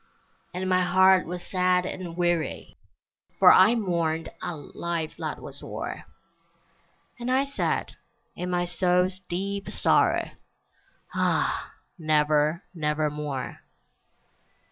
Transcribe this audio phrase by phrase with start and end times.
[0.51, 2.75] And my heart was sad and weary,
[3.37, 6.05] For I mourned a life that was o'er,
[7.19, 7.95] And I said,
[8.35, 10.31] in my soul's deep sorrow,
[11.13, 11.73] "Ah!
[11.99, 13.59] never, nevermore!"